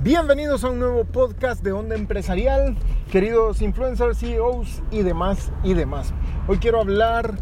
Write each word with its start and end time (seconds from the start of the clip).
Bienvenidos 0.00 0.62
a 0.62 0.70
un 0.70 0.78
nuevo 0.78 1.04
podcast 1.04 1.60
de 1.64 1.72
Onda 1.72 1.96
Empresarial, 1.96 2.76
queridos 3.10 3.60
influencers, 3.60 4.18
CEOs 4.18 4.80
y 4.92 5.02
demás 5.02 5.50
y 5.64 5.74
demás. 5.74 6.14
Hoy 6.46 6.58
quiero 6.58 6.80
hablar 6.80 7.34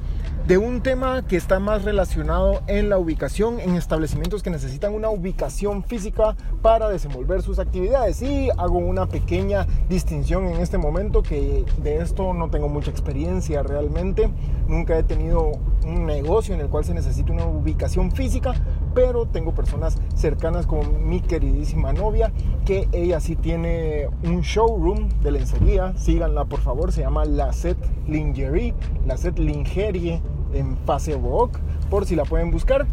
de 0.46 0.56
un 0.56 0.80
tema 0.80 1.26
que 1.26 1.36
está 1.36 1.60
más 1.60 1.84
relacionado 1.84 2.62
en 2.66 2.88
la 2.88 2.98
ubicación, 2.98 3.60
en 3.60 3.74
establecimientos 3.74 4.42
que 4.42 4.48
necesitan 4.48 4.94
una 4.94 5.10
ubicación 5.10 5.84
física 5.84 6.34
para 6.62 6.88
desenvolver 6.88 7.42
sus 7.42 7.58
actividades. 7.58 8.22
Y 8.22 8.48
hago 8.56 8.78
una 8.78 9.06
pequeña 9.06 9.66
distinción 9.90 10.46
en 10.46 10.62
este 10.62 10.78
momento 10.78 11.22
que 11.22 11.66
de 11.82 11.98
esto 11.98 12.32
no 12.32 12.48
tengo 12.48 12.68
mucha 12.68 12.90
experiencia 12.90 13.64
realmente. 13.64 14.30
Nunca 14.66 14.96
he 14.96 15.02
tenido 15.02 15.52
un 15.84 16.06
negocio 16.06 16.54
en 16.54 16.60
el 16.60 16.68
cual 16.68 16.84
se 16.84 16.94
necesita 16.94 17.32
una 17.32 17.44
ubicación 17.44 18.12
física, 18.12 18.54
pero 18.96 19.26
tengo 19.26 19.54
personas 19.54 19.98
cercanas 20.14 20.66
como 20.66 20.84
mi 20.84 21.20
queridísima 21.20 21.92
novia, 21.92 22.32
que 22.64 22.88
ella 22.92 23.20
sí 23.20 23.36
tiene 23.36 24.08
un 24.24 24.40
showroom 24.40 25.10
de 25.22 25.32
lencería. 25.32 25.94
Síganla 25.98 26.46
por 26.46 26.60
favor, 26.60 26.92
se 26.92 27.02
llama 27.02 27.26
La 27.26 27.52
Set 27.52 27.76
Lingerie, 28.08 28.72
La 29.06 29.18
Set 29.18 29.38
Lingerie 29.38 30.22
en 30.54 30.78
Facebook, 30.86 31.58
por 31.90 32.06
si 32.06 32.16
la 32.16 32.24
pueden 32.24 32.50
buscar. 32.50 32.86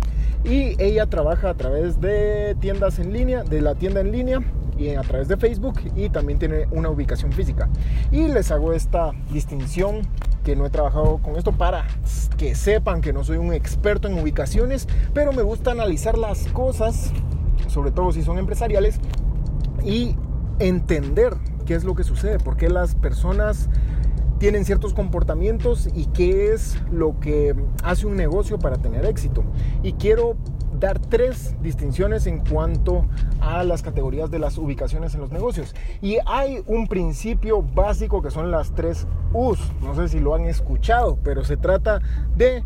Y 0.43 0.75
ella 0.83 1.05
trabaja 1.05 1.51
a 1.51 1.53
través 1.53 2.01
de 2.01 2.57
tiendas 2.59 2.99
en 2.99 3.13
línea, 3.13 3.45
de 3.45 3.61
la 3.61 3.75
tienda 3.75 4.01
en 4.01 4.11
línea 4.11 4.41
y 4.77 4.89
a 4.89 5.01
través 5.03 5.29
de 5.29 5.37
Facebook 5.37 5.79
y 5.95 6.09
también 6.09 6.37
tiene 6.37 6.67
una 6.71 6.89
ubicación 6.89 7.31
física. 7.31 7.69
Y 8.11 8.27
les 8.27 8.51
hago 8.51 8.73
esta 8.73 9.11
distinción 9.31 10.01
que 10.43 10.55
no 10.55 10.65
he 10.65 10.69
trabajado 10.69 11.17
con 11.17 11.35
esto 11.37 11.51
para 11.53 11.85
que 12.37 12.55
sepan 12.55 13.01
que 13.01 13.13
no 13.13 13.23
soy 13.23 13.37
un 13.37 13.53
experto 13.53 14.07
en 14.07 14.19
ubicaciones, 14.19 14.87
pero 15.13 15.31
me 15.31 15.41
gusta 15.41 15.71
analizar 15.71 16.17
las 16.17 16.47
cosas, 16.47 17.11
sobre 17.67 17.91
todo 17.91 18.11
si 18.11 18.23
son 18.23 18.37
empresariales, 18.37 18.99
y 19.83 20.15
entender 20.59 21.35
qué 21.65 21.75
es 21.75 21.83
lo 21.83 21.95
que 21.95 22.03
sucede, 22.03 22.39
por 22.39 22.57
qué 22.57 22.69
las 22.69 22.95
personas 22.95 23.69
tienen 24.39 24.65
ciertos 24.65 24.93
comportamientos 24.93 25.87
y 25.95 26.07
qué 26.07 26.51
es 26.51 26.77
lo 26.91 27.19
que 27.19 27.55
hace 27.83 28.05
un 28.05 28.17
negocio 28.17 28.59
para 28.59 28.77
tener 28.77 29.05
éxito. 29.05 29.43
Y 29.83 29.93
quiero 29.93 30.35
dar 30.79 30.99
tres 30.99 31.55
distinciones 31.61 32.27
en 32.27 32.39
cuanto 32.39 33.05
a 33.39 33.63
las 33.63 33.81
categorías 33.81 34.31
de 34.31 34.39
las 34.39 34.57
ubicaciones 34.57 35.13
en 35.13 35.21
los 35.21 35.31
negocios. 35.31 35.75
Y 36.01 36.17
hay 36.25 36.63
un 36.67 36.87
principio 36.87 37.61
básico 37.61 38.21
que 38.21 38.31
son 38.31 38.51
las 38.51 38.73
tres 38.73 39.07
U's. 39.33 39.59
No 39.81 39.95
sé 39.95 40.07
si 40.07 40.19
lo 40.19 40.35
han 40.35 40.45
escuchado, 40.45 41.17
pero 41.23 41.43
se 41.43 41.57
trata 41.57 42.01
de 42.35 42.63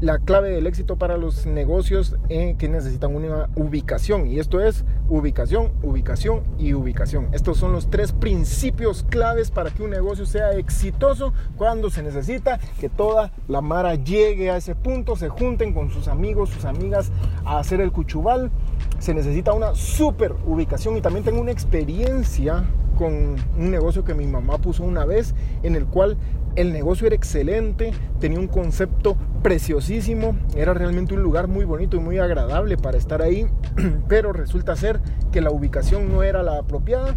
la 0.00 0.18
clave 0.18 0.50
del 0.50 0.66
éxito 0.66 0.96
para 0.96 1.16
los 1.16 1.46
negocios 1.46 2.16
que 2.28 2.68
necesitan 2.68 3.14
una 3.14 3.48
ubicación. 3.56 4.26
Y 4.26 4.38
esto 4.38 4.60
es 4.60 4.84
ubicación, 5.08 5.72
ubicación 5.82 6.42
y 6.58 6.74
ubicación. 6.74 7.28
Estos 7.32 7.58
son 7.58 7.72
los 7.72 7.88
tres 7.88 8.12
principios 8.12 9.04
claves 9.08 9.50
para 9.50 9.70
que 9.70 9.82
un 9.82 9.90
negocio 9.90 10.26
sea 10.26 10.52
exitoso 10.52 11.32
cuando 11.56 11.90
se 11.90 12.02
necesita 12.02 12.58
que 12.80 12.88
toda 12.88 13.32
la 13.48 13.60
mara 13.60 13.94
llegue 13.94 14.50
a 14.50 14.56
ese 14.56 14.74
punto, 14.74 15.16
se 15.16 15.28
junten 15.28 15.72
con 15.72 15.90
sus 15.90 16.08
amigos, 16.08 16.50
sus 16.50 16.64
amigas 16.64 17.10
a 17.44 17.58
hacer 17.58 17.80
el 17.80 17.92
cuchubal. 17.92 18.50
Se 18.98 19.14
necesita 19.14 19.52
una 19.52 19.74
super 19.74 20.34
ubicación 20.46 20.96
y 20.96 21.00
también 21.00 21.24
tengo 21.24 21.40
una 21.40 21.52
experiencia 21.52 22.64
con 22.96 23.36
un 23.56 23.70
negocio 23.70 24.04
que 24.04 24.14
mi 24.14 24.26
mamá 24.26 24.58
puso 24.58 24.82
una 24.82 25.04
vez 25.04 25.34
en 25.62 25.76
el 25.76 25.86
cual 25.86 26.16
el 26.56 26.72
negocio 26.72 27.06
era 27.06 27.14
excelente, 27.14 27.92
tenía 28.18 28.40
un 28.40 28.48
concepto 28.48 29.16
preciosísimo, 29.42 30.36
era 30.56 30.74
realmente 30.74 31.14
un 31.14 31.22
lugar 31.22 31.48
muy 31.48 31.64
bonito 31.64 31.96
y 31.96 32.00
muy 32.00 32.18
agradable 32.18 32.76
para 32.76 32.96
estar 32.96 33.22
ahí, 33.22 33.46
pero 34.08 34.32
resulta 34.32 34.74
ser 34.74 35.00
que 35.30 35.40
la 35.40 35.50
ubicación 35.50 36.10
no 36.10 36.22
era 36.22 36.42
la 36.42 36.58
apropiada. 36.58 37.14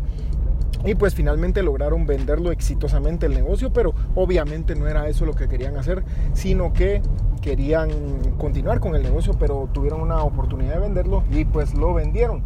Y 0.85 0.95
pues 0.95 1.13
finalmente 1.13 1.61
lograron 1.61 2.05
venderlo 2.05 2.53
exitosamente 2.53 3.25
el 3.25 3.33
negocio, 3.33 3.73
pero 3.73 3.93
obviamente 4.15 4.75
no 4.75 4.87
era 4.87 5.09
eso 5.09 5.25
lo 5.25 5.33
que 5.33 5.49
querían 5.49 5.75
hacer, 5.75 6.05
sino 6.33 6.71
que 6.71 7.01
querían 7.41 7.89
continuar 8.37 8.79
con 8.79 8.95
el 8.95 9.03
negocio, 9.03 9.33
pero 9.37 9.67
tuvieron 9.73 9.99
una 9.99 10.23
oportunidad 10.23 10.75
de 10.75 10.79
venderlo 10.79 11.23
y 11.31 11.43
pues 11.43 11.73
lo 11.73 11.93
vendieron. 11.93 12.43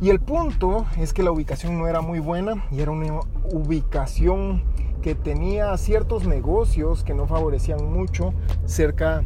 Y 0.00 0.10
el 0.10 0.20
punto 0.20 0.86
es 0.96 1.12
que 1.12 1.24
la 1.24 1.32
ubicación 1.32 1.76
no 1.76 1.88
era 1.88 2.00
muy 2.00 2.20
buena 2.20 2.64
y 2.70 2.80
era 2.80 2.92
una 2.92 3.20
ubicación 3.50 4.62
que 5.02 5.16
tenía 5.16 5.76
ciertos 5.76 6.24
negocios 6.26 7.02
que 7.02 7.14
no 7.14 7.26
favorecían 7.26 7.92
mucho 7.92 8.32
cerca 8.64 9.24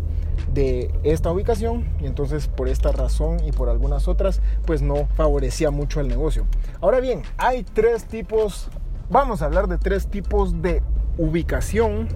de 0.54 0.90
esta 1.02 1.30
ubicación 1.30 1.84
y 2.00 2.06
entonces 2.06 2.48
por 2.48 2.68
esta 2.68 2.90
razón 2.90 3.44
y 3.44 3.52
por 3.52 3.68
algunas 3.68 4.08
otras 4.08 4.40
pues 4.64 4.80
no 4.80 5.06
favorecía 5.14 5.70
mucho 5.70 6.00
el 6.00 6.08
negocio. 6.08 6.46
Ahora 6.80 7.00
bien, 7.00 7.22
hay 7.36 7.64
tres 7.64 8.04
tipos, 8.04 8.68
vamos 9.10 9.42
a 9.42 9.46
hablar 9.46 9.68
de 9.68 9.76
tres 9.76 10.06
tipos 10.06 10.62
de 10.62 10.82
ubicación 11.18 12.08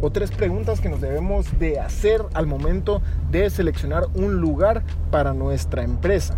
o 0.00 0.10
tres 0.10 0.30
preguntas 0.30 0.80
que 0.80 0.88
nos 0.88 1.00
debemos 1.00 1.58
de 1.58 1.78
hacer 1.78 2.24
al 2.32 2.46
momento 2.46 3.02
de 3.30 3.50
seleccionar 3.50 4.04
un 4.14 4.40
lugar 4.40 4.82
para 5.10 5.34
nuestra 5.34 5.82
empresa. 5.82 6.36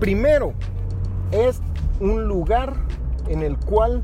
Primero, 0.00 0.54
es 1.32 1.60
un 2.00 2.28
lugar 2.28 2.74
en 3.28 3.42
el 3.42 3.56
cual 3.58 4.02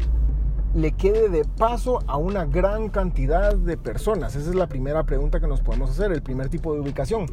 le 0.74 0.90
quede 0.92 1.28
de 1.28 1.44
paso 1.44 2.00
a 2.08 2.16
una 2.16 2.44
gran 2.44 2.88
cantidad 2.88 3.54
de 3.54 3.76
personas? 3.76 4.34
Esa 4.34 4.50
es 4.50 4.56
la 4.56 4.68
primera 4.68 5.04
pregunta 5.04 5.38
que 5.38 5.46
nos 5.46 5.60
podemos 5.60 5.90
hacer, 5.90 6.10
el 6.10 6.22
primer 6.22 6.48
tipo 6.48 6.74
de 6.74 6.80
ubicación. 6.80 7.26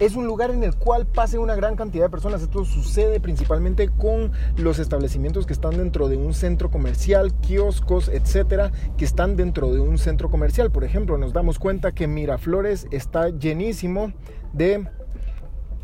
Es 0.00 0.16
un 0.16 0.26
lugar 0.26 0.50
en 0.50 0.64
el 0.64 0.74
cual 0.74 1.06
pase 1.06 1.38
una 1.38 1.54
gran 1.54 1.76
cantidad 1.76 2.06
de 2.06 2.10
personas. 2.10 2.42
Esto 2.42 2.64
sucede 2.64 3.20
principalmente 3.20 3.88
con 3.88 4.32
los 4.56 4.80
establecimientos 4.80 5.46
que 5.46 5.52
están 5.52 5.76
dentro 5.76 6.08
de 6.08 6.16
un 6.16 6.34
centro 6.34 6.68
comercial, 6.68 7.32
kioscos, 7.34 8.08
etcétera, 8.08 8.72
que 8.98 9.04
están 9.04 9.36
dentro 9.36 9.72
de 9.72 9.78
un 9.78 9.96
centro 9.98 10.30
comercial. 10.30 10.72
Por 10.72 10.82
ejemplo, 10.82 11.16
nos 11.16 11.32
damos 11.32 11.60
cuenta 11.60 11.92
que 11.92 12.08
Miraflores 12.08 12.88
está 12.90 13.28
llenísimo 13.28 14.12
de 14.52 14.84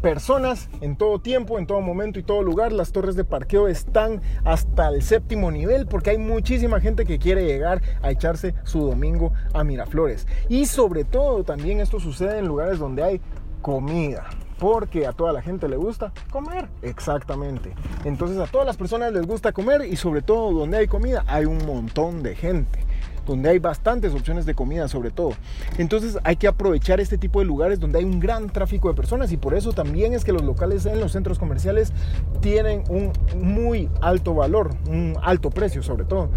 personas 0.01 0.69
en 0.81 0.97
todo 0.97 1.19
tiempo, 1.19 1.59
en 1.59 1.67
todo 1.67 1.81
momento 1.81 2.19
y 2.19 2.23
todo 2.23 2.43
lugar. 2.43 2.73
Las 2.73 2.93
torres 2.93 3.17
de 3.17 3.25
parqueo 3.25 3.69
están 3.69 4.21
hasta 4.45 4.89
el 4.89 5.03
séptimo 5.03 5.51
nivel 5.51 5.87
porque 5.87 6.11
hay 6.11 6.19
muchísima 6.19 6.81
gente 6.81 7.05
que 7.05 7.19
quiere 7.19 7.47
llegar 7.47 7.83
a 8.03 8.11
echarse 8.11 8.55
su 8.65 8.81
domingo 8.81 9.33
a 9.53 9.65
Miraflores. 9.65 10.27
Y 10.49 10.67
sobre 10.67 11.05
todo 11.05 11.45
también 11.45 11.81
esto 11.81 12.01
sucede 12.01 12.39
en 12.39 12.49
lugares 12.49 12.79
donde 12.79 13.03
hay 13.03 13.21
comida. 13.63 14.27
Porque 14.59 15.07
a 15.07 15.13
toda 15.13 15.33
la 15.33 15.41
gente 15.41 15.69
le 15.69 15.77
gusta 15.77 16.13
comer. 16.31 16.69
Exactamente. 16.83 17.73
Entonces 18.05 18.39
a 18.39 18.47
todas 18.47 18.67
las 18.67 18.77
personas 18.77 19.13
les 19.13 19.27
gusta 19.27 19.53
comer 19.53 19.87
y 19.87 19.97
sobre 19.97 20.21
todo 20.21 20.53
donde 20.53 20.79
hay 20.79 20.87
comida 20.87 21.25
hay 21.27 21.47
un 21.47 21.65
montón 21.65 22.23
de 22.23 22.35
gente 22.35 22.90
donde 23.31 23.49
hay 23.49 23.61
bastantes 23.61 24.13
opciones 24.13 24.45
de 24.45 24.55
comida 24.55 24.89
sobre 24.89 25.11
todo. 25.11 25.31
Entonces 25.79 26.19
hay 26.25 26.37
que 26.37 26.49
aprovechar 26.49 27.01
este 27.01 27.17
tipo 27.17 27.39
de 27.39 27.47
lugares 27.47 27.79
donde 27.79 28.01
hay 28.01 28.05
un 28.05 28.19
gran 28.19 28.51
tráfico 28.51 28.89
de 28.89 28.95
personas 28.95 29.31
y 29.31 29.37
por 29.37 29.55
eso 29.55 29.73
también 29.73 30.13
es 30.13 30.25
que 30.25 30.33
los 30.33 30.43
locales 30.43 30.85
en 30.87 30.99
los 30.99 31.13
centros 31.13 31.39
comerciales 31.39 31.93
tienen 32.41 32.83
un 32.89 33.13
muy 33.41 33.89
alto 34.01 34.35
valor, 34.35 34.71
un 34.89 35.17
alto 35.23 35.51
precio 35.51 35.83
sobre 35.83 36.05
todo. 36.05 36.29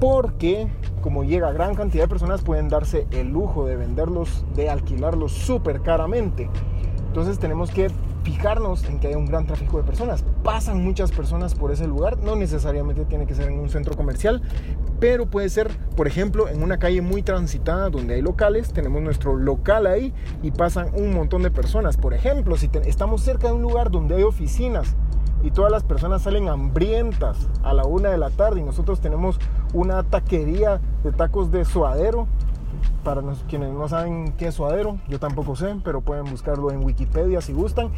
Porque 0.00 0.68
como 1.00 1.24
llega 1.24 1.50
gran 1.52 1.74
cantidad 1.74 2.04
de 2.04 2.08
personas 2.08 2.42
pueden 2.42 2.68
darse 2.68 3.06
el 3.10 3.30
lujo 3.30 3.66
de 3.66 3.76
venderlos, 3.76 4.44
de 4.54 4.68
alquilarlos 4.68 5.32
súper 5.32 5.80
caramente. 5.80 6.50
Entonces 7.06 7.38
tenemos 7.38 7.70
que 7.70 7.88
fijarnos 8.28 8.84
en 8.84 9.00
que 9.00 9.08
hay 9.08 9.14
un 9.14 9.24
gran 9.24 9.46
tráfico 9.46 9.78
de 9.78 9.84
personas. 9.84 10.22
Pasan 10.44 10.84
muchas 10.84 11.10
personas 11.10 11.54
por 11.54 11.72
ese 11.72 11.86
lugar, 11.86 12.18
no 12.18 12.36
necesariamente 12.36 13.06
tiene 13.06 13.26
que 13.26 13.34
ser 13.34 13.48
en 13.48 13.58
un 13.58 13.70
centro 13.70 13.96
comercial, 13.96 14.42
pero 15.00 15.24
puede 15.26 15.48
ser, 15.48 15.70
por 15.96 16.06
ejemplo, 16.06 16.46
en 16.46 16.62
una 16.62 16.78
calle 16.78 17.00
muy 17.00 17.22
transitada 17.22 17.88
donde 17.88 18.16
hay 18.16 18.22
locales, 18.22 18.74
tenemos 18.74 19.00
nuestro 19.00 19.34
local 19.34 19.86
ahí 19.86 20.12
y 20.42 20.50
pasan 20.50 20.90
un 20.94 21.14
montón 21.14 21.42
de 21.42 21.50
personas. 21.50 21.96
Por 21.96 22.12
ejemplo, 22.12 22.58
si 22.58 22.68
estamos 22.84 23.22
cerca 23.22 23.46
de 23.46 23.54
un 23.54 23.62
lugar 23.62 23.90
donde 23.90 24.16
hay 24.16 24.24
oficinas 24.24 24.94
y 25.42 25.50
todas 25.50 25.72
las 25.72 25.84
personas 25.84 26.20
salen 26.20 26.48
hambrientas 26.48 27.48
a 27.62 27.72
la 27.72 27.84
una 27.84 28.10
de 28.10 28.18
la 28.18 28.28
tarde 28.28 28.60
y 28.60 28.62
nosotros 28.62 29.00
tenemos 29.00 29.38
una 29.72 30.02
taquería 30.02 30.82
de 31.02 31.12
tacos 31.12 31.50
de 31.50 31.64
suadero, 31.64 32.26
para 33.04 33.22
quienes 33.48 33.72
no 33.72 33.88
saben 33.88 34.32
qué 34.36 34.48
es 34.48 34.54
suadero, 34.54 34.98
yo 35.08 35.18
tampoco 35.18 35.56
sé, 35.56 35.76
pero 35.84 36.00
pueden 36.00 36.24
buscarlo 36.24 36.70
en 36.70 36.84
Wikipedia 36.84 37.40
si 37.40 37.52
gustan. 37.52 37.90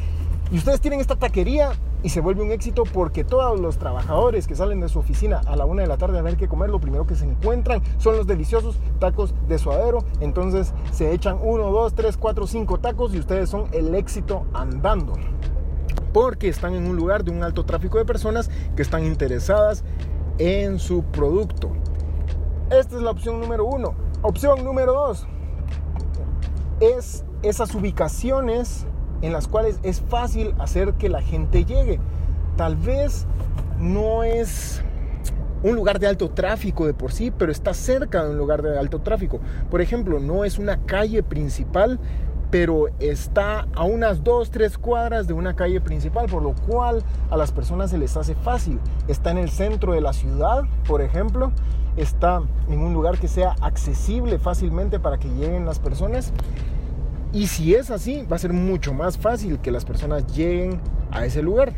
Y 0.53 0.59
ustedes 0.59 0.81
tienen 0.81 1.01
esta 1.01 1.17
taquería 1.17 1.73
y 2.03 2.09
se 2.09 2.21
vuelve 2.21 2.43
un 2.43 2.51
éxito 2.51 2.83
porque 2.85 3.25
todos 3.25 3.61
los 3.61 3.79
trabajadores 3.79 4.47
que 4.47 4.57
salen 4.57 4.81
de 4.81 4.89
su 4.89 4.99
oficina 4.99 5.41
a 5.47 5.55
la 5.55 5.65
una 5.65 5.83
de 5.83 5.89
la 5.89 5.97
tarde 5.97 6.19
a 6.19 6.23
ver 6.23 6.37
qué 6.37 6.49
comer, 6.49 6.71
lo 6.71 6.81
primero 6.81 7.07
que 7.07 7.15
se 7.15 7.25
encuentran 7.25 7.83
son 7.99 8.17
los 8.17 8.27
deliciosos 8.27 8.79
tacos 8.99 9.35
de 9.47 9.59
suadero. 9.59 10.05
Entonces 10.21 10.73
se 10.93 11.13
echan 11.13 11.39
uno, 11.43 11.71
dos, 11.71 11.95
tres, 11.95 12.17
cuatro, 12.17 12.47
cinco 12.47 12.79
tacos 12.79 13.15
y 13.15 13.19
ustedes 13.19 13.49
son 13.49 13.67
el 13.73 13.95
éxito 13.95 14.45
andando. 14.55 15.13
Porque 16.13 16.49
están 16.49 16.75
en 16.75 16.89
un 16.89 16.97
lugar 16.97 17.23
de 17.23 17.31
un 17.31 17.45
alto 17.45 17.65
tráfico 17.65 17.99
de 17.99 18.05
personas 18.05 18.51
que 18.75 18.83
están 18.83 19.05
interesadas 19.05 19.85
en 20.39 20.79
su 20.79 21.05
producto. 21.05 21.71
Esta 22.71 22.97
es 22.97 23.03
la 23.03 23.11
opción 23.11 23.41
número 23.41 23.65
uno. 23.65 23.95
Opción 24.23 24.63
número 24.67 24.93
dos 24.93 25.27
es 26.81 27.25
esas 27.43 27.75
ubicaciones 27.75 28.87
en 29.23 29.33
las 29.33 29.49
cuales 29.49 29.81
es 29.83 30.03
fácil 30.03 30.55
hacer 30.59 30.93
que 30.95 31.09
la 31.09 31.23
gente 31.23 31.65
llegue. 31.65 31.99
tal 32.57 32.77
vez 32.77 33.27
no 33.79 34.23
es 34.23 34.83
un 35.63 35.75
lugar 35.75 36.01
de 36.01 36.07
alto 36.07 36.29
tráfico 36.29 36.87
de 36.87 36.93
por 36.93 37.13
sí, 37.13 37.31
pero 37.31 37.51
está 37.51 37.73
cerca 37.73 38.23
de 38.23 38.31
un 38.31 38.37
lugar 38.37 38.61
de 38.61 38.79
alto 38.79 39.01
tráfico. 39.01 39.41
Por 39.71 39.81
ejemplo, 39.81 40.21
no 40.21 40.45
es 40.45 40.59
una 40.59 40.85
calle 40.85 41.23
principal, 41.23 41.99
pero 42.51 42.89
está 42.99 43.67
a 43.75 43.85
unas 43.85 44.25
2, 44.25 44.51
3 44.51 44.79
cuadras 44.79 45.27
de 45.27 45.33
una 45.33 45.55
calle 45.55 45.81
principal, 45.81 46.27
por 46.27 46.43
lo 46.43 46.55
cual 46.55 47.03
a 47.31 47.37
las 47.37 47.53
personas 47.53 47.91
se 47.91 47.99
les 47.99 48.17
hace 48.17 48.35
fácil. 48.35 48.81
Está 49.09 49.31
en 49.31 49.39
el 49.39 49.51
centro 49.51 49.93
de 49.93 50.01
la 50.01 50.13
ciudad, 50.13 50.65
por 50.87 51.01
ejemplo, 51.01 51.53
está 51.97 52.43
en 52.69 52.81
un 52.81 52.93
lugar 52.93 53.19
que 53.19 53.29
sea 53.29 53.55
accesible 53.61 54.39
fácilmente 54.39 54.99
para 54.99 55.19
que 55.19 55.29
lleguen 55.29 55.65
las 55.65 55.79
personas. 55.79 56.33
Y 57.33 57.47
si 57.47 57.75
es 57.75 57.91
así, 57.91 58.27
va 58.31 58.37
a 58.37 58.41
ser 58.41 58.53
mucho 58.53 58.93
más 58.93 59.17
fácil 59.17 59.61
que 59.61 59.71
las 59.71 59.85
personas 59.85 60.27
lleguen 60.35 60.81
a 61.13 61.25
ese 61.25 61.43
lugar. 61.43 61.73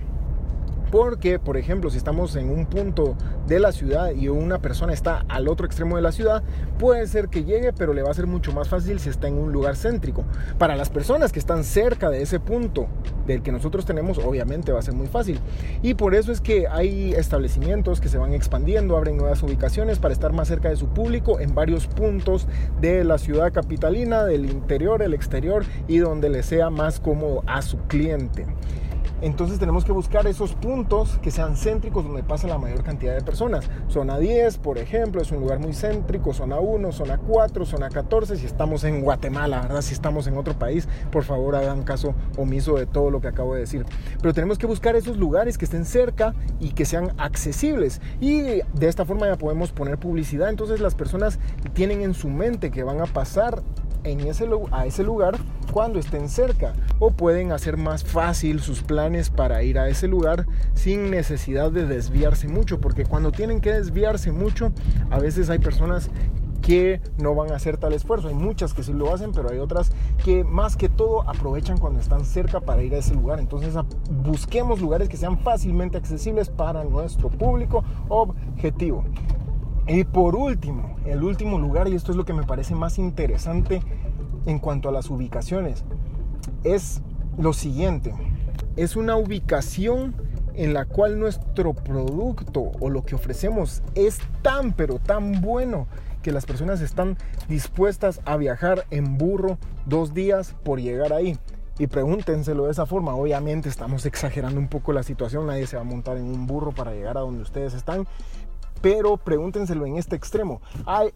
Porque, 0.93 1.39
por 1.39 1.56
ejemplo, 1.56 1.89
si 1.89 1.97
estamos 1.97 2.37
en 2.37 2.50
un 2.50 2.67
punto 2.67 3.17
de 3.47 3.59
la 3.59 3.73
ciudad 3.73 4.11
y 4.12 4.29
una 4.29 4.59
persona 4.59 4.93
está 4.93 5.25
al 5.27 5.49
otro 5.49 5.65
extremo 5.65 5.97
de 5.97 6.03
la 6.03 6.12
ciudad, 6.12 6.43
puede 6.79 7.06
ser 7.06 7.31
que 7.31 7.44
llegue, 7.44 7.73
pero 7.73 7.94
le 7.94 8.03
va 8.03 8.11
a 8.11 8.15
ser 8.15 8.27
mucho 8.27 8.53
más 8.53 8.69
fácil 8.69 9.00
si 9.00 9.09
está 9.09 9.27
en 9.27 9.39
un 9.39 9.53
lugar 9.53 9.75
céntrico. 9.75 10.23
Para 10.59 10.77
las 10.77 10.91
personas 10.91 11.33
que 11.33 11.39
están 11.39 11.65
cerca 11.65 12.11
de 12.11 12.21
ese 12.21 12.41
punto 12.41 12.89
del 13.27 13.43
que 13.43 13.53
nosotros 13.53 13.87
tenemos, 13.87 14.19
obviamente 14.19 14.71
va 14.71 14.81
a 14.81 14.83
ser 14.83 14.93
muy 14.93 15.06
fácil. 15.06 15.41
Y 15.81 15.94
por 15.94 16.15
eso 16.15 16.31
es 16.31 16.43
que 16.43 16.69
hay 16.69 17.15
establecimientos 17.15 17.99
que 17.99 18.11
se 18.11 18.19
van 18.19 18.35
expandiendo, 18.35 18.94
abren 18.94 19.17
nuevas 19.17 19.43
ubicaciones 19.43 19.99
para 19.99 20.12
estar 20.12 20.35
más 20.35 20.49
cerca 20.49 20.69
de 20.69 20.77
su 20.77 20.89
público 20.89 21.41
en 21.41 21.55
varios 21.55 21.87
puntos 21.87 22.47
de 22.83 23.03
la 23.03 23.17
ciudad 23.17 23.50
capitalina, 23.50 24.25
del 24.25 24.44
interior, 24.44 25.00
el 25.00 25.15
exterior 25.15 25.65
y 25.89 25.97
donde 25.97 26.29
le 26.29 26.43
sea 26.43 26.69
más 26.69 27.00
cómodo 27.00 27.43
a 27.47 27.62
su 27.62 27.79
cliente. 27.89 28.44
Entonces 29.22 29.60
tenemos 29.60 29.84
que 29.84 29.92
buscar 29.92 30.26
esos 30.26 30.54
puntos 30.54 31.20
que 31.22 31.30
sean 31.30 31.56
céntricos 31.56 32.04
donde 32.04 32.24
pasa 32.24 32.48
la 32.48 32.58
mayor 32.58 32.82
cantidad 32.82 33.14
de 33.14 33.22
personas. 33.22 33.70
Zona 33.88 34.19
10, 34.19 34.58
por 34.58 34.78
ejemplo, 34.78 35.22
es 35.22 35.30
un 35.30 35.38
lugar 35.38 35.60
muy 35.60 35.72
céntrico. 35.72 36.34
Zona 36.34 36.58
1, 36.58 36.90
zona 36.90 37.19
4, 37.19 37.64
zona 37.64 37.88
14. 37.88 38.36
Si 38.36 38.46
estamos 38.46 38.82
en 38.82 39.00
Guatemala, 39.00 39.62
¿verdad? 39.62 39.80
Si 39.82 39.94
estamos 39.94 40.26
en 40.26 40.36
otro 40.36 40.58
país, 40.58 40.88
por 41.12 41.22
favor 41.22 41.54
hagan 41.54 41.84
caso 41.84 42.14
omiso 42.36 42.74
de 42.74 42.86
todo 42.86 43.10
lo 43.10 43.20
que 43.20 43.28
acabo 43.28 43.54
de 43.54 43.60
decir. 43.60 43.86
Pero 44.20 44.34
tenemos 44.34 44.58
que 44.58 44.66
buscar 44.66 44.96
esos 44.96 45.16
lugares 45.16 45.56
que 45.56 45.66
estén 45.66 45.84
cerca 45.84 46.34
y 46.58 46.70
que 46.70 46.84
sean 46.84 47.12
accesibles. 47.19 48.00
Y 48.20 48.42
de 48.42 48.88
esta 48.88 49.04
forma 49.04 49.28
ya 49.28 49.36
podemos 49.36 49.70
poner 49.70 49.98
publicidad. 49.98 50.48
Entonces 50.48 50.80
las 50.80 50.96
personas 50.96 51.38
tienen 51.74 52.02
en 52.02 52.14
su 52.14 52.28
mente 52.28 52.72
que 52.72 52.82
van 52.82 53.00
a 53.00 53.06
pasar 53.06 53.62
en 54.04 54.20
ese, 54.20 54.49
a 54.70 54.87
ese 54.87 55.02
lugar 55.02 55.37
cuando 55.72 55.99
estén 55.99 56.28
cerca 56.28 56.75
o 56.99 57.10
pueden 57.10 57.52
hacer 57.52 57.76
más 57.76 58.04
fácil 58.04 58.60
sus 58.60 58.82
planes 58.82 59.31
para 59.31 59.62
ir 59.62 59.78
a 59.78 59.88
ese 59.88 60.08
lugar 60.08 60.46
sin 60.75 61.10
necesidad 61.10 61.70
de 61.70 61.87
desviarse 61.87 62.49
mucho 62.49 62.81
porque 62.81 63.04
cuando 63.04 63.32
tienen 63.32 63.60
que 63.60 63.72
desviarse 63.72 64.32
mucho 64.32 64.72
a 65.10 65.19
veces 65.19 65.49
hay 65.50 65.58
personas 65.58 66.10
que 66.62 67.00
no 67.19 67.34
van 67.34 67.50
a 67.50 67.56
hacer 67.56 67.76
tal 67.76 67.93
esfuerzo. 67.93 68.28
Hay 68.28 68.34
muchas 68.34 68.72
que 68.72 68.82
sí 68.82 68.93
lo 68.93 69.12
hacen, 69.12 69.32
pero 69.32 69.50
hay 69.50 69.58
otras 69.58 69.90
que 70.25 70.44
más 70.44 70.76
que 70.76 70.88
todo 70.88 71.28
aprovechan 71.28 71.76
cuando 71.76 72.00
están 72.00 72.25
cerca 72.25 72.60
para 72.60 72.82
ir 72.82 72.94
a 72.94 72.98
ese 72.98 73.14
lugar. 73.14 73.40
Entonces 73.40 73.75
busquemos 74.25 74.81
lugares 74.81 75.08
que 75.08 75.16
sean 75.16 75.38
fácilmente 75.38 75.98
accesibles 75.98 76.48
para 76.48 76.84
nuestro 76.84 77.28
público 77.28 77.84
objetivo. 78.08 79.05
Y 79.87 80.05
por 80.05 80.37
último, 80.37 80.96
el 81.05 81.25
último 81.25 81.58
lugar, 81.58 81.88
y 81.88 81.94
esto 81.94 82.12
es 82.12 82.17
lo 82.17 82.25
que 82.25 82.32
me 82.32 82.44
parece 82.44 82.75
más 82.75 82.99
interesante 82.99 83.82
en 84.46 84.58
cuanto 84.58 84.88
a 84.88 84.93
las 84.93 85.11
ubicaciones, 85.11 85.84
es 86.62 87.02
lo 87.37 87.52
siguiente. 87.52 88.14
Es 88.76 88.96
una 88.96 89.17
ubicación 89.17 90.14
en 90.55 90.75
la 90.75 90.84
cual 90.84 91.19
nuestro 91.19 91.75
producto 91.75 92.73
o 92.79 92.90
lo 92.90 93.05
que 93.05 93.14
ofrecemos 93.14 93.82
es 93.94 94.19
tan 94.43 94.73
pero 94.73 94.99
tan 94.99 95.40
bueno 95.40 95.87
que 96.23 96.31
las 96.31 96.46
personas 96.46 96.81
están 96.81 97.17
dispuestas 97.49 98.20
a 98.25 98.37
viajar 98.37 98.84
en 98.90 99.19
burro 99.19 99.58
dos 99.87 100.14
días 100.14 100.55
por 100.62 100.81
llegar 100.81 101.12
ahí. 101.12 101.37
Y 101.79 101.88
pregúntenselo 101.88 102.67
de 102.67 102.70
esa 102.70 102.87
forma. 102.87 103.14
Obviamente 103.14 103.69
estamos 103.69 104.06
exagerando 104.06 104.61
un 104.61 104.69
poco 104.69 104.93
la 104.93 105.02
situación. 105.02 105.46
Nadie 105.46 105.67
se 105.67 105.76
va 105.76 105.82
a 105.82 105.87
montar 105.87 106.17
en 106.17 106.25
un 106.25 106.46
burro 106.46 106.73
para 106.73 106.93
llegar 106.93 107.17
a 107.17 107.23
donde 107.23 107.43
ustedes 107.43 107.75
están 107.75 108.06
pero 108.82 109.17
pregúntenselo 109.17 109.87
en 109.87 109.96
este 109.96 110.17
extremo. 110.17 110.61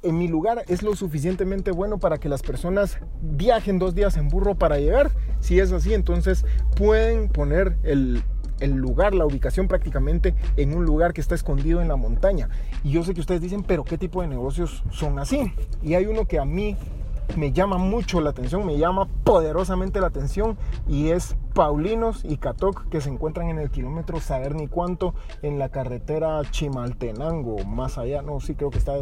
en 0.02 0.18
mi 0.18 0.28
lugar 0.28 0.64
es 0.68 0.82
lo 0.82 0.96
suficientemente 0.96 1.72
bueno 1.72 1.98
para 1.98 2.18
que 2.18 2.28
las 2.28 2.42
personas 2.42 2.98
viajen 3.20 3.78
dos 3.78 3.94
días 3.94 4.16
en 4.16 4.28
burro 4.28 4.54
para 4.54 4.78
llegar. 4.78 5.10
Si 5.40 5.58
es 5.58 5.72
así, 5.72 5.92
entonces 5.92 6.46
pueden 6.76 7.28
poner 7.28 7.76
el, 7.82 8.22
el 8.60 8.72
lugar, 8.72 9.14
la 9.14 9.26
ubicación 9.26 9.68
prácticamente 9.68 10.34
en 10.56 10.74
un 10.74 10.84
lugar 10.84 11.12
que 11.12 11.20
está 11.20 11.34
escondido 11.34 11.82
en 11.82 11.88
la 11.88 11.96
montaña. 11.96 12.48
Y 12.84 12.92
yo 12.92 13.02
sé 13.04 13.14
que 13.14 13.20
ustedes 13.20 13.40
dicen, 13.40 13.62
pero 13.62 13.84
¿qué 13.84 13.98
tipo 13.98 14.22
de 14.22 14.28
negocios 14.28 14.82
son 14.90 15.18
así? 15.18 15.52
Y 15.82 15.94
hay 15.94 16.06
uno 16.06 16.26
que 16.26 16.38
a 16.38 16.44
mí 16.44 16.76
me 17.37 17.52
llama 17.52 17.78
mucho 17.78 18.20
la 18.20 18.31
atención, 18.31 18.64
me 18.64 18.78
llama 18.78 19.08
poderosamente 19.25 20.00
la 20.00 20.06
atención 20.06 20.56
y 20.88 21.11
es 21.11 21.37
Paulinos 21.55 22.25
y 22.25 22.37
Catoc 22.37 22.88
que 22.88 23.00
se 23.00 23.11
encuentran 23.11 23.49
en 23.49 23.58
el 23.58 23.70
kilómetro 23.70 24.20
saber 24.20 24.55
ni 24.55 24.69
cuánto 24.69 25.14
en 25.43 25.58
la 25.58 25.70
carretera 25.70 26.40
Chimaltenango, 26.50 27.64
más 27.64 27.99
allá, 27.99 28.23
no, 28.23 28.40
sí 28.40 28.55
creo 28.55 28.70
que 28.70 28.78
está 28.78 28.94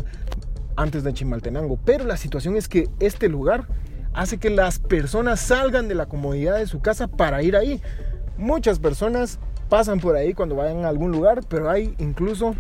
antes 0.77 1.05
de 1.05 1.13
Chimaltenango, 1.13 1.79
pero 1.85 2.05
la 2.05 2.17
situación 2.17 2.57
es 2.57 2.69
que 2.69 2.89
este 2.99 3.29
lugar 3.29 3.69
hace 4.13 4.39
que 4.39 4.51
las 4.51 4.79
personas 4.79 5.41
salgan 5.41 5.89
de 5.89 5.95
la 5.95 6.07
comodidad 6.07 6.57
de 6.57 6.67
su 6.67 6.81
casa 6.81 7.09
para 7.09 7.43
ir 7.43 7.57
ahí. 7.57 7.83
Muchas 8.39 8.79
personas 8.79 9.39
pasan 9.69 10.01
por 10.01 10.17
ahí 10.17 10.35
cuando 10.35 10.55
vayan 10.55 10.85
a 10.85 10.89
algún 10.89 11.11
lugar, 11.11 11.41
pero 11.49 11.71
hay 11.71 11.95
incluso 11.99 12.55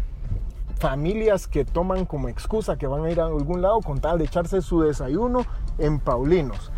familias 0.85 1.49
que 1.49 1.65
toman 1.65 2.05
como 2.05 2.29
excusa 2.29 2.77
que 2.77 2.87
van 2.87 3.07
a 3.07 3.11
ir 3.11 3.19
a 3.19 3.25
algún 3.25 3.63
lado 3.63 3.81
con 3.81 4.03
tal 4.03 4.19
de 4.19 4.27
echarse 4.27 4.61
su 4.61 4.83
desayuno 4.83 5.47
en 5.79 5.99
Paulinos. 5.99 6.73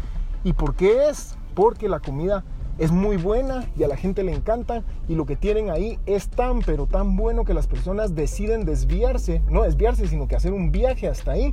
¿Y 0.44 0.52
por 0.52 0.76
qué 0.76 1.08
es? 1.08 1.36
Porque 1.56 1.88
la 1.88 1.98
comida 1.98 2.44
es 2.78 2.92
muy 2.92 3.16
buena 3.16 3.64
y 3.76 3.82
a 3.82 3.88
la 3.88 3.96
gente 3.96 4.22
le 4.22 4.32
encanta 4.32 4.84
y 5.08 5.16
lo 5.16 5.26
que 5.26 5.34
tienen 5.34 5.70
ahí 5.70 5.98
es 6.06 6.28
tan 6.28 6.60
pero 6.60 6.86
tan 6.86 7.16
bueno 7.16 7.44
que 7.44 7.52
las 7.52 7.66
personas 7.66 8.14
deciden 8.14 8.64
desviarse, 8.64 9.42
no 9.50 9.64
desviarse, 9.64 10.06
sino 10.06 10.28
que 10.28 10.36
hacer 10.36 10.52
un 10.52 10.70
viaje 10.70 11.08
hasta 11.08 11.32
ahí 11.32 11.52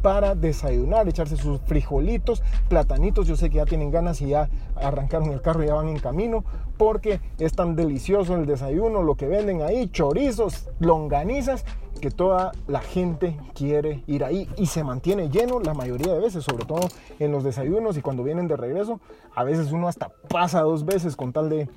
para 0.00 0.34
desayunar, 0.34 1.08
echarse 1.08 1.36
sus 1.36 1.60
frijolitos, 1.62 2.42
platanitos. 2.68 3.26
Yo 3.26 3.36
sé 3.36 3.50
que 3.50 3.56
ya 3.56 3.66
tienen 3.66 3.90
ganas 3.90 4.20
y 4.20 4.28
ya 4.28 4.48
arrancaron 4.76 5.30
el 5.30 5.42
carro 5.42 5.64
y 5.64 5.66
ya 5.66 5.74
van 5.74 5.88
en 5.88 5.98
camino 5.98 6.44
porque 6.76 7.20
es 7.38 7.52
tan 7.52 7.74
delicioso 7.74 8.36
el 8.36 8.46
desayuno, 8.46 9.02
lo 9.02 9.16
que 9.16 9.26
venden 9.26 9.62
ahí, 9.62 9.88
chorizos, 9.88 10.68
longanizas, 10.78 11.64
que 11.98 12.10
toda 12.10 12.52
la 12.66 12.80
gente 12.80 13.36
quiere 13.54 14.02
ir 14.06 14.24
ahí 14.24 14.48
y 14.56 14.66
se 14.66 14.84
mantiene 14.84 15.28
lleno 15.28 15.60
la 15.60 15.74
mayoría 15.74 16.12
de 16.12 16.20
veces, 16.20 16.44
sobre 16.44 16.64
todo 16.64 16.88
en 17.18 17.32
los 17.32 17.44
desayunos 17.44 17.96
y 17.96 18.02
cuando 18.02 18.24
vienen 18.24 18.48
de 18.48 18.56
regreso. 18.56 19.00
A 19.34 19.44
veces 19.44 19.72
uno 19.72 19.88
hasta 19.88 20.08
pasa 20.28 20.62
dos 20.62 20.84
veces 20.84 21.16
con 21.16 21.32
tal 21.32 21.48
de, 21.48 21.68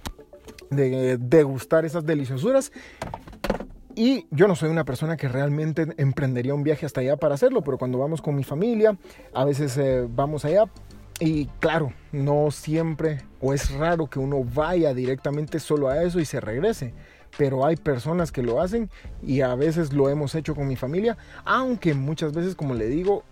de 0.69 1.17
degustar 1.17 1.85
esas 1.85 2.05
deliciosuras. 2.05 2.71
Y 3.95 4.27
yo 4.31 4.47
no 4.47 4.55
soy 4.55 4.69
una 4.69 4.85
persona 4.85 5.17
que 5.17 5.27
realmente 5.27 5.87
emprendería 5.97 6.53
un 6.53 6.63
viaje 6.63 6.85
hasta 6.85 7.01
allá 7.01 7.17
para 7.17 7.35
hacerlo, 7.35 7.61
pero 7.61 7.77
cuando 7.77 7.97
vamos 7.97 8.21
con 8.21 8.35
mi 8.35 8.43
familia, 8.43 8.97
a 9.33 9.43
veces 9.43 9.77
eh, 9.77 10.07
vamos 10.09 10.45
allá. 10.45 10.65
Y 11.19 11.45
claro, 11.59 11.93
no 12.11 12.49
siempre 12.49 13.19
o 13.41 13.53
es 13.53 13.71
raro 13.71 14.07
que 14.07 14.17
uno 14.17 14.43
vaya 14.43 14.93
directamente 14.93 15.59
solo 15.59 15.87
a 15.87 16.01
eso 16.03 16.19
y 16.19 16.25
se 16.25 16.39
regrese. 16.39 16.93
Pero 17.38 17.65
hay 17.65 17.75
personas 17.75 18.31
que 18.31 18.43
lo 18.43 18.61
hacen 18.61 18.89
y 19.21 19.41
a 19.41 19.55
veces 19.55 19.93
lo 19.93 20.09
hemos 20.09 20.35
hecho 20.35 20.55
con 20.55 20.67
mi 20.67 20.75
familia, 20.75 21.17
aunque 21.45 21.93
muchas 21.93 22.33
veces, 22.33 22.55
como 22.55 22.73
le 22.73 22.88
digo, 22.88 23.23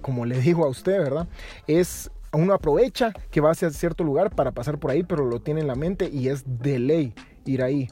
como 0.00 0.26
le 0.26 0.40
digo 0.40 0.64
a 0.64 0.68
usted, 0.68 0.98
¿verdad? 0.98 1.28
Es 1.66 2.10
uno 2.32 2.52
aprovecha 2.52 3.12
que 3.30 3.40
va 3.40 3.50
hacia 3.50 3.70
cierto 3.70 4.04
lugar 4.04 4.34
para 4.34 4.52
pasar 4.52 4.78
por 4.78 4.90
ahí, 4.90 5.02
pero 5.02 5.24
lo 5.24 5.40
tiene 5.40 5.60
en 5.60 5.66
la 5.66 5.74
mente 5.74 6.10
y 6.12 6.28
es 6.28 6.44
de 6.46 6.78
ley 6.78 7.14
ir 7.44 7.62
ahí. 7.62 7.88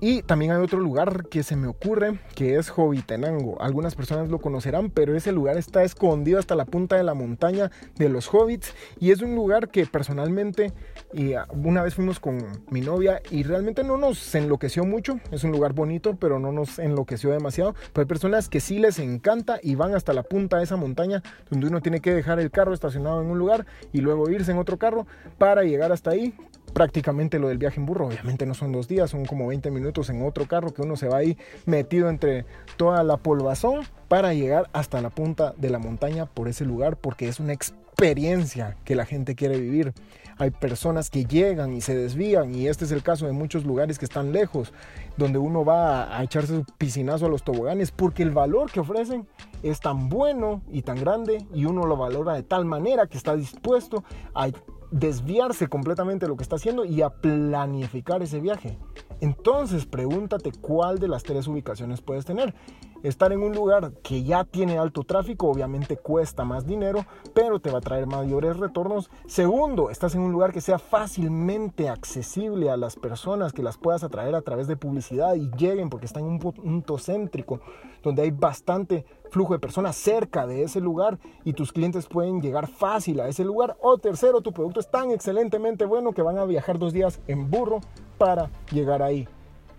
Y 0.00 0.22
también 0.22 0.52
hay 0.52 0.62
otro 0.62 0.78
lugar 0.78 1.26
que 1.28 1.42
se 1.42 1.56
me 1.56 1.66
ocurre 1.66 2.20
que 2.36 2.56
es 2.56 2.70
Hobbitenango. 2.70 3.60
Algunas 3.60 3.96
personas 3.96 4.28
lo 4.28 4.38
conocerán, 4.38 4.90
pero 4.90 5.16
ese 5.16 5.32
lugar 5.32 5.56
está 5.56 5.82
escondido 5.82 6.38
hasta 6.38 6.54
la 6.54 6.66
punta 6.66 6.96
de 6.96 7.02
la 7.02 7.14
montaña 7.14 7.72
de 7.96 8.08
los 8.08 8.32
hobbits 8.32 8.74
y 9.00 9.10
es 9.10 9.22
un 9.22 9.34
lugar 9.34 9.70
que 9.70 9.86
personalmente 9.86 10.72
y 11.12 11.32
una 11.52 11.82
vez 11.82 11.94
fuimos 11.94 12.20
con 12.20 12.38
mi 12.70 12.80
novia 12.80 13.20
y 13.30 13.42
realmente 13.42 13.82
no 13.82 13.96
nos 13.96 14.34
enloqueció 14.34 14.84
mucho. 14.84 15.18
Es 15.32 15.42
un 15.42 15.50
lugar 15.50 15.72
bonito, 15.72 16.16
pero 16.16 16.38
no 16.38 16.52
nos 16.52 16.78
enloqueció 16.78 17.30
demasiado. 17.30 17.74
Pero 17.92 18.02
hay 18.02 18.08
personas 18.08 18.48
que 18.48 18.60
sí 18.60 18.78
les 18.78 19.00
encanta 19.00 19.58
y 19.62 19.74
van 19.74 19.94
hasta 19.94 20.12
la 20.12 20.22
punta 20.22 20.58
de 20.58 20.64
esa 20.64 20.76
montaña 20.76 21.24
donde 21.50 21.66
uno 21.66 21.80
tiene 21.80 22.00
que 22.00 22.14
dejar 22.14 22.38
el 22.38 22.52
carro 22.52 22.72
estacionado 22.72 23.20
en 23.20 23.28
un 23.28 23.38
lugar 23.38 23.66
y 23.92 24.00
luego 24.00 24.30
irse 24.30 24.52
en 24.52 24.58
otro 24.58 24.76
carro 24.76 25.06
para 25.38 25.64
llegar 25.64 25.90
hasta 25.90 26.10
ahí 26.10 26.34
prácticamente 26.78 27.40
lo 27.40 27.48
del 27.48 27.58
viaje 27.58 27.80
en 27.80 27.86
burro. 27.86 28.06
Obviamente 28.06 28.46
no 28.46 28.54
son 28.54 28.70
dos 28.70 28.86
días, 28.86 29.10
son 29.10 29.24
como 29.24 29.48
20 29.48 29.68
minutos 29.72 30.10
en 30.10 30.24
otro 30.24 30.46
carro 30.46 30.72
que 30.72 30.82
uno 30.82 30.94
se 30.94 31.08
va 31.08 31.16
ahí 31.16 31.36
metido 31.66 32.08
entre 32.08 32.44
toda 32.76 33.02
la 33.02 33.16
polvazón 33.16 33.80
para 34.06 34.32
llegar 34.32 34.70
hasta 34.72 35.00
la 35.00 35.10
punta 35.10 35.54
de 35.56 35.70
la 35.70 35.80
montaña 35.80 36.26
por 36.26 36.46
ese 36.46 36.64
lugar 36.64 36.96
porque 36.96 37.26
es 37.26 37.40
una 37.40 37.52
experiencia 37.52 38.76
que 38.84 38.94
la 38.94 39.06
gente 39.06 39.34
quiere 39.34 39.58
vivir. 39.58 39.92
Hay 40.38 40.52
personas 40.52 41.10
que 41.10 41.24
llegan 41.24 41.74
y 41.74 41.80
se 41.80 41.96
desvían 41.96 42.54
y 42.54 42.68
este 42.68 42.84
es 42.84 42.92
el 42.92 43.02
caso 43.02 43.26
de 43.26 43.32
muchos 43.32 43.64
lugares 43.64 43.98
que 43.98 44.04
están 44.04 44.30
lejos, 44.30 44.72
donde 45.16 45.40
uno 45.40 45.64
va 45.64 46.16
a 46.16 46.22
echarse 46.22 46.54
su 46.54 46.64
piscinazo 46.78 47.26
a 47.26 47.28
los 47.28 47.42
toboganes 47.42 47.90
porque 47.90 48.22
el 48.22 48.30
valor 48.30 48.70
que 48.70 48.78
ofrecen 48.78 49.26
es 49.64 49.80
tan 49.80 50.08
bueno 50.08 50.62
y 50.70 50.82
tan 50.82 51.00
grande 51.00 51.44
y 51.52 51.64
uno 51.64 51.86
lo 51.86 51.96
valora 51.96 52.34
de 52.34 52.44
tal 52.44 52.66
manera 52.66 53.08
que 53.08 53.16
está 53.16 53.34
dispuesto 53.34 54.04
a 54.32 54.48
desviarse 54.90 55.68
completamente 55.68 56.26
de 56.26 56.30
lo 56.30 56.36
que 56.36 56.42
está 56.42 56.56
haciendo 56.56 56.84
y 56.84 57.02
a 57.02 57.10
planificar 57.10 58.22
ese 58.22 58.40
viaje. 58.40 58.78
Entonces 59.20 59.86
pregúntate 59.86 60.52
cuál 60.52 60.98
de 60.98 61.08
las 61.08 61.22
tres 61.22 61.46
ubicaciones 61.46 62.00
puedes 62.00 62.24
tener. 62.24 62.54
Estar 63.02 63.32
en 63.32 63.42
un 63.42 63.54
lugar 63.54 63.92
que 64.02 64.24
ya 64.24 64.42
tiene 64.42 64.76
alto 64.76 65.04
tráfico 65.04 65.48
obviamente 65.48 65.96
cuesta 65.96 66.44
más 66.44 66.66
dinero, 66.66 67.06
pero 67.32 67.60
te 67.60 67.70
va 67.70 67.78
a 67.78 67.82
traer 67.82 68.06
mayores 68.06 68.56
retornos. 68.56 69.08
Segundo, 69.26 69.90
estás 69.90 70.16
en 70.16 70.22
un 70.22 70.32
lugar 70.32 70.52
que 70.52 70.60
sea 70.60 70.80
fácilmente 70.80 71.88
accesible 71.88 72.70
a 72.70 72.76
las 72.76 72.96
personas, 72.96 73.52
que 73.52 73.62
las 73.62 73.78
puedas 73.78 74.02
atraer 74.02 74.34
a 74.34 74.42
través 74.42 74.66
de 74.66 74.76
publicidad 74.76 75.34
y 75.36 75.48
lleguen 75.56 75.90
porque 75.90 76.06
está 76.06 76.18
en 76.18 76.26
un 76.26 76.38
punto 76.40 76.98
céntrico, 76.98 77.60
donde 78.02 78.22
hay 78.22 78.32
bastante 78.32 79.04
flujo 79.30 79.52
de 79.52 79.60
personas 79.60 79.94
cerca 79.94 80.46
de 80.46 80.64
ese 80.64 80.80
lugar 80.80 81.18
y 81.44 81.52
tus 81.52 81.72
clientes 81.72 82.06
pueden 82.06 82.40
llegar 82.40 82.66
fácil 82.66 83.20
a 83.20 83.28
ese 83.28 83.44
lugar. 83.44 83.76
O 83.80 83.98
tercero, 83.98 84.40
tu 84.40 84.52
producto 84.52 84.80
es 84.80 84.90
tan 84.90 85.12
excelentemente 85.12 85.84
bueno 85.84 86.12
que 86.12 86.22
van 86.22 86.38
a 86.38 86.44
viajar 86.44 86.80
dos 86.80 86.92
días 86.92 87.20
en 87.28 87.48
burro 87.48 87.80
para 88.18 88.50
llegar 88.72 89.02
ahí. 89.02 89.28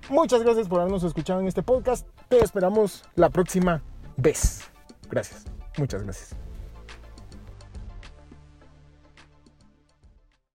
Muchas 0.09 0.41
gracias 0.41 0.69
por 0.69 0.79
habernos 0.79 1.03
escuchado 1.03 1.41
en 1.41 1.47
este 1.47 1.63
podcast. 1.63 2.07
Te 2.29 2.43
esperamos 2.43 3.03
la 3.15 3.29
próxima 3.29 3.81
vez. 4.15 4.61
Gracias. 5.09 5.45
Muchas 5.77 6.03
gracias. 6.03 6.35